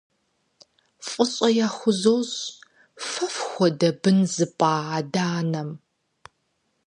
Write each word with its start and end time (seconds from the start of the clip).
ФӀыщӀэ 1.07 1.49
яхузощӏ 1.65 2.41
фэ 3.09 3.25
фхуэдэ 3.33 3.89
бын 4.01 4.17
зыпӏа 4.33 4.71
адэ-анэм! 4.97 5.69